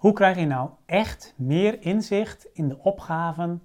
[0.00, 3.62] Hoe krijg je nou echt meer inzicht in de opgaven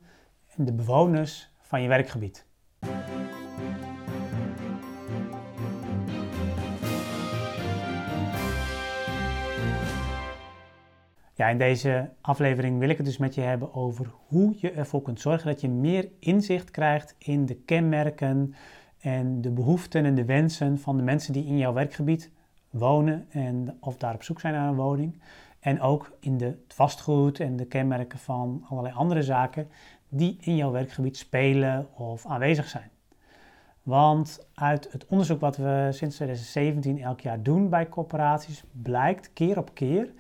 [0.56, 2.46] en de bewoners van je werkgebied?
[11.34, 15.02] Ja, in deze aflevering wil ik het dus met je hebben over hoe je ervoor
[15.02, 18.56] kunt zorgen dat je meer inzicht krijgt in de kenmerken
[19.00, 22.32] en de behoeften en de wensen van de mensen die in jouw werkgebied
[22.70, 25.22] wonen en of daar op zoek zijn naar een woning.
[25.66, 29.68] En ook in de vastgoed en de kenmerken van allerlei andere zaken
[30.10, 32.90] die in jouw werkgebied spelen of aanwezig zijn.
[33.84, 39.58] Want uit het onderzoek wat we sinds 2017 elk jaar doen bij corporaties blijkt keer
[39.58, 40.14] op keer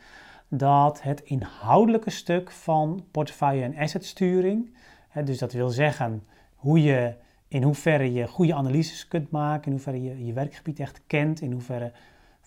[0.47, 4.75] dat het inhoudelijke stuk van portefeuille en assetsturing,
[5.23, 6.23] dus dat wil zeggen
[6.55, 7.15] hoe je,
[7.47, 11.51] in hoeverre je goede analyses kunt maken, in hoeverre je je werkgebied echt kent, in
[11.51, 11.91] hoeverre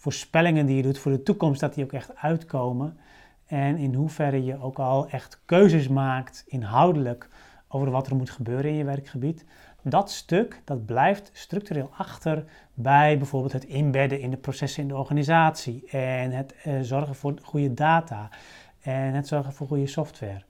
[0.09, 2.99] voorspellingen die je doet voor de toekomst, dat die ook echt uitkomen.
[3.47, 7.29] En in hoeverre je ook al echt keuzes maakt inhoudelijk
[7.69, 9.45] over wat er moet gebeuren in je werkgebied.
[9.83, 14.97] Dat stuk dat blijft structureel achter bij bijvoorbeeld het inbedden in de processen in de
[14.97, 18.29] organisatie en het eh, zorgen voor goede data
[18.81, 20.43] en het zorgen voor goede software.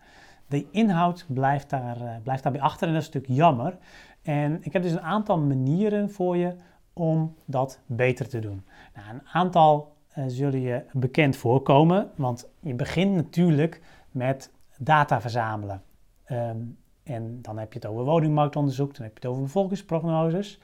[0.46, 3.78] De inhoud blijft, daar, uh, blijft daarbij achter en dat is natuurlijk jammer.
[4.22, 6.54] En ik heb dus een aantal manieren voor je
[6.98, 8.64] om dat beter te doen.
[8.94, 15.82] Nou, een aantal uh, zullen je bekend voorkomen, want je begint natuurlijk met data verzamelen.
[16.30, 20.60] Um, en dan heb je het over woningmarktonderzoek, dan heb je het over bevolkingsprognoses.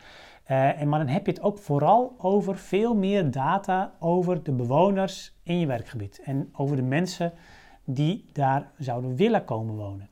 [0.51, 4.53] Uh, en maar dan heb je het ook vooral over veel meer data over de
[4.53, 6.21] bewoners in je werkgebied.
[6.25, 7.33] En over de mensen
[7.85, 10.09] die daar zouden willen komen wonen.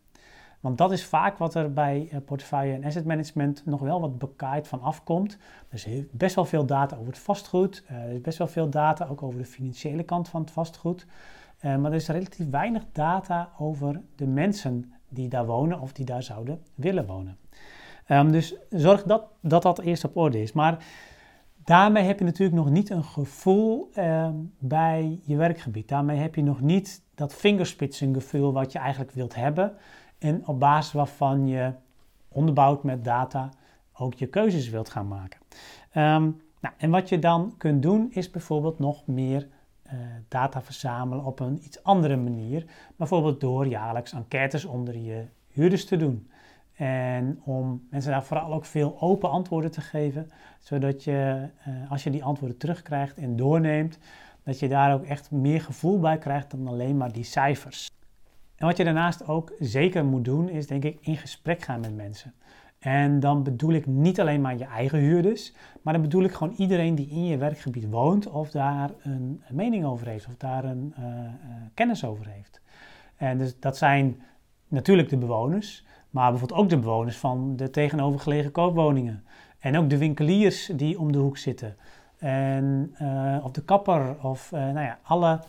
[0.62, 4.18] Want dat is vaak wat er bij eh, portefeuille en asset management nog wel wat
[4.18, 5.38] bekaaid van afkomt.
[5.68, 7.84] Er is best wel veel data over het vastgoed.
[7.90, 11.06] Uh, er is best wel veel data ook over de financiële kant van het vastgoed.
[11.60, 16.04] Uh, maar er is relatief weinig data over de mensen die daar wonen of die
[16.04, 17.36] daar zouden willen wonen.
[18.08, 20.52] Um, dus zorg dat, dat dat eerst op orde is.
[20.52, 20.84] Maar
[21.64, 25.88] daarmee heb je natuurlijk nog niet een gevoel um, bij je werkgebied.
[25.88, 27.34] Daarmee heb je nog niet dat
[28.14, 29.76] gevoel wat je eigenlijk wilt hebben.
[30.22, 31.72] En op basis waarvan je
[32.28, 33.50] onderbouwd met data
[33.92, 35.40] ook je keuzes wilt gaan maken.
[35.94, 39.48] Um, nou, en wat je dan kunt doen is bijvoorbeeld nog meer
[39.86, 39.92] uh,
[40.28, 42.64] data verzamelen op een iets andere manier.
[42.96, 46.30] Bijvoorbeeld door jaarlijks enquêtes onder je huurders te doen.
[46.76, 52.04] En om mensen daar vooral ook veel open antwoorden te geven, zodat je, uh, als
[52.04, 53.98] je die antwoorden terugkrijgt en doorneemt,
[54.44, 57.90] dat je daar ook echt meer gevoel bij krijgt dan alleen maar die cijfers.
[58.62, 61.96] En wat je daarnaast ook zeker moet doen, is denk ik in gesprek gaan met
[61.96, 62.32] mensen.
[62.78, 66.54] En dan bedoel ik niet alleen maar je eigen huurders, maar dan bedoel ik gewoon
[66.56, 70.94] iedereen die in je werkgebied woont of daar een, mening over heeft of daar een
[70.98, 71.24] uh, uh,
[71.74, 72.60] kennis over heeft.
[73.16, 74.22] En dus dat zijn
[74.68, 79.24] natuurlijk de bewoners, maar bijvoorbeeld ook de bewoners van de tegenovergelegen koopwoningen.
[79.58, 81.76] En ook de winkeliers die om de hoek zitten.
[82.18, 85.40] En, uh, of de kapper of nou ja, alle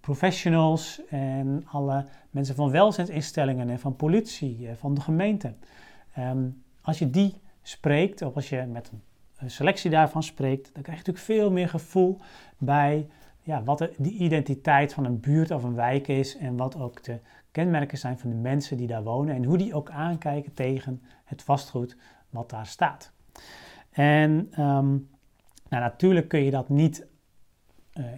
[0.00, 5.54] professionals en alle mensen van welzijnsinstellingen en van politie, van de gemeente.
[6.18, 8.92] Um, als je die spreekt, of als je met
[9.36, 12.18] een selectie daarvan spreekt, dan krijg je natuurlijk veel meer gevoel
[12.58, 13.08] bij
[13.42, 17.20] ja, wat de, identiteit van een buurt of een wijk is en wat ook de
[17.50, 21.42] kenmerken zijn van de mensen die daar wonen en hoe die ook aankijken tegen het
[21.42, 21.96] vastgoed
[22.30, 23.12] wat daar staat.
[23.90, 25.08] En um,
[25.68, 27.06] nou, natuurlijk kun je dat niet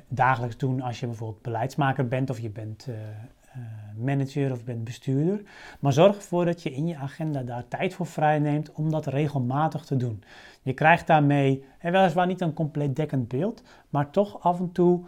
[0.09, 4.85] dagelijks doen als je bijvoorbeeld beleidsmaker bent of je bent uh, uh, manager of bent
[4.85, 5.43] bestuurder.
[5.81, 9.85] Maar zorg ervoor dat je in je agenda daar tijd voor vrijneemt om dat regelmatig
[9.85, 10.23] te doen.
[10.63, 15.05] Je krijgt daarmee en weliswaar niet een compleet dekkend beeld, maar toch af en toe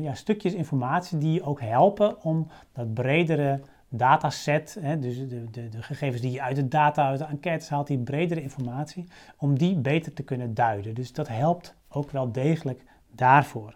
[0.00, 3.60] ja, stukjes informatie die je ook helpen om dat bredere
[3.92, 7.68] dataset, hè, dus de, de, de, gegevens die je uit de data, uit de enquêtes
[7.68, 9.06] haalt, die bredere informatie,
[9.36, 10.94] om die beter te kunnen duiden.
[10.94, 12.84] Dus dat helpt ook wel degelijk
[13.14, 13.74] daarvoor.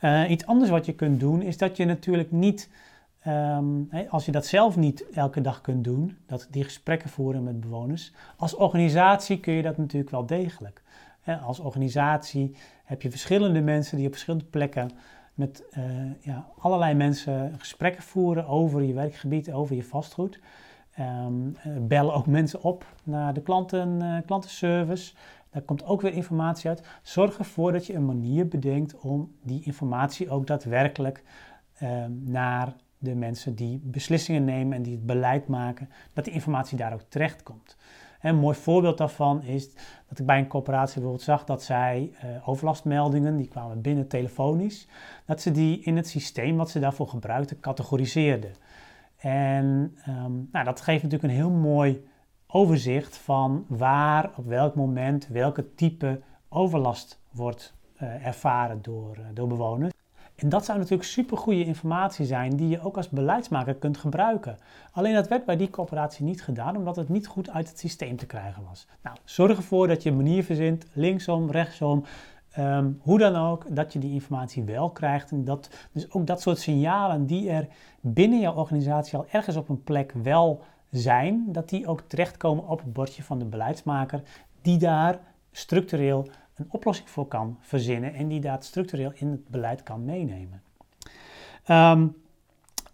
[0.00, 2.68] Uh, iets anders wat je kunt doen is dat je natuurlijk niet
[3.26, 7.60] Um, als je dat zelf niet elke dag kunt doen, dat, die gesprekken voeren met
[7.60, 10.82] bewoners, als organisatie kun je dat natuurlijk wel degelijk.
[11.42, 14.90] als organisatie heb je verschillende mensen die op verschillende plekken
[15.34, 15.84] met uh,
[16.20, 20.40] ja, allerlei mensen gesprekken voeren over je werkgebied, over je vastgoed.
[21.00, 25.14] Um, bellen ook mensen op naar de klanten, klantenservice.
[25.54, 26.82] Daar komt ook weer informatie uit.
[27.02, 31.22] Zorg ervoor dat je een manier bedenkt om die informatie ook daadwerkelijk
[31.82, 36.76] uh, naar de mensen die beslissingen nemen en die het beleid maken, dat die informatie
[36.76, 37.76] daar ook terecht komt.
[38.20, 39.74] een mooi voorbeeld daarvan is
[40.08, 44.88] dat ik bij een corporatie bijvoorbeeld zag dat zij uh, overlastmeldingen, die kwamen binnen telefonisch,
[45.26, 48.52] dat ze die in het systeem wat ze daarvoor gebruikten categoriseerden.
[49.16, 52.04] En ehm, nou, dat geeft natuurlijk een heel mooi
[52.56, 59.48] overzicht van waar op welk moment welke type overlast wordt uh, ervaren door, uh, door
[59.48, 59.92] bewoners.
[60.34, 64.58] En dat zou natuurlijk supergoeie informatie zijn die je ook als beleidsmaker kunt gebruiken.
[64.92, 68.16] Alleen dat werd bij die coöperatie niet gedaan omdat het niet goed uit het systeem
[68.16, 68.86] te krijgen was.
[69.02, 72.04] Nou, zorg ervoor dat je een manier verzint, linksom, rechtsom,
[72.50, 75.30] ehm, hoe dan ook, dat je die informatie wel krijgt.
[75.30, 77.66] En dat, dus ook dat soort signalen die er
[78.00, 80.62] binnen jouw organisatie al ergens op een plek wel
[80.98, 84.22] zijn, dat die ook terechtkomen op het bordje van de beleidsmaker,
[84.62, 85.18] die daar
[85.52, 90.62] structureel een oplossing voor kan verzinnen en die dat structureel in het beleid kan meenemen.
[91.64, 92.06] Ehm,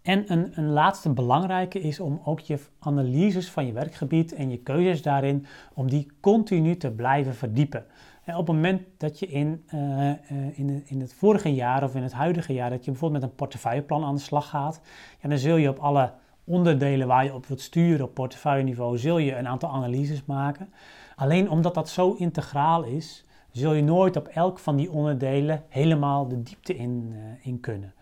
[0.02, 4.58] en een, een, laatste belangrijke is om ook je analyses van je werkgebied en je
[4.58, 7.84] keuzes daarin, om die continu te blijven verdiepen.
[8.24, 10.10] En op het moment dat je in, uh,
[10.58, 13.36] in, in, het vorige jaar of in het huidige jaar, dat je bijvoorbeeld met een
[13.36, 14.80] portefeuilleplan aan de slag gaat,
[15.20, 16.12] dan zul je op alle
[16.50, 20.72] onderdelen waar je op wilt sturen op portefeuilleniveau, zul je een aantal analyses maken.
[21.16, 26.28] Alleen omdat dat zo integraal is, zul je nooit op elk van die onderdelen helemaal
[26.28, 27.94] de diepte in, uh, in kunnen.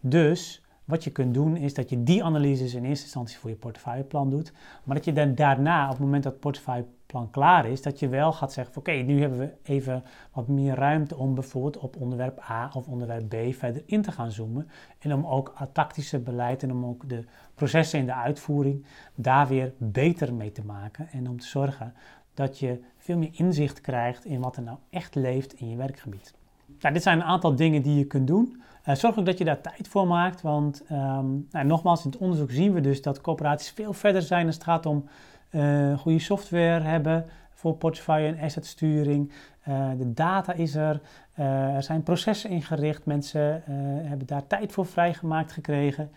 [0.00, 3.56] Dus wat je kunt doen is dat je die analyses in eerste instantie voor je
[3.56, 4.52] portefeuilleplan doet,
[4.84, 8.08] maar dat je dan daarna, op het moment dat het portefeuilleplan klaar is, dat je
[8.08, 12.40] wel gaat zeggen: Oké, nu hebben we even wat meer ruimte om bijvoorbeeld op onderwerp
[12.50, 14.68] A of onderwerp B verder in te gaan zoomen.
[14.98, 17.24] En om ook tactische beleid en om ook de
[17.54, 18.84] processen in de uitvoering
[19.14, 21.08] daar weer beter mee te maken.
[21.08, 21.94] En om te zorgen
[22.34, 26.34] dat je veel meer inzicht krijgt in wat er nou echt leeft in je werkgebied.
[26.80, 28.62] Nou, dit zijn een aantal dingen die je kunt doen.
[28.88, 32.20] Uh, zorg ook dat je daar tijd voor maakt, want um, nou, nogmaals, in het
[32.20, 35.08] onderzoek zien we dus dat coöperaties veel verder zijn als het gaat om
[35.50, 39.32] uh, goede software hebben voor portefeuille en assetsturing.
[39.68, 41.00] Uh, de data is er,
[41.34, 43.62] er zijn processen ingericht, mensen
[44.06, 46.10] hebben daar tijd voor vrijgemaakt gekregen.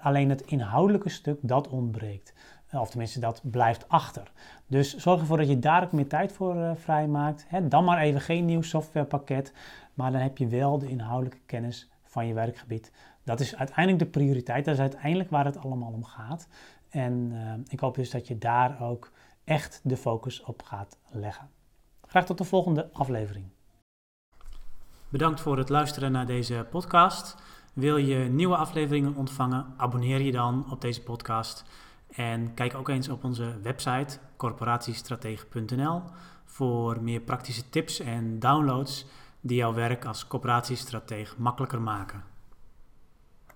[0.00, 2.32] alleen het inhoudelijke stuk, dat ontbreekt.
[2.72, 4.30] Of tenminste, dat blijft achter.
[4.66, 7.46] Dus zorg ervoor dat je daar ook meer tijd voor vrijmaakt.
[7.62, 9.52] Dan maar even geen nieuw softwarepakket,
[9.98, 12.92] maar dan heb je wel de inhoudelijke kennis van je werkgebied.
[13.24, 16.48] Dat is uiteindelijk de prioriteit, dat is uiteindelijk waar het allemaal om gaat.
[16.88, 19.12] En uh, ik hoop dus dat je daar ook
[19.44, 21.50] echt de focus op gaat leggen.
[22.06, 23.46] Graag tot de volgende aflevering.
[25.08, 27.36] Bedankt voor het luisteren naar deze podcast.
[27.72, 29.66] Wil je nieuwe afleveringen ontvangen?
[29.76, 31.64] Abonneer je dan op deze podcast.
[32.08, 36.02] En kijk ook eens op onze website corporatiestratege.nl
[36.44, 39.06] voor meer praktische tips en downloads
[39.40, 42.24] die jouw werk als corporatiestratege makkelijker maken.